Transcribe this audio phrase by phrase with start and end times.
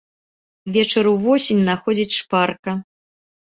[0.77, 2.71] Вечар увосень находзіць шпарка.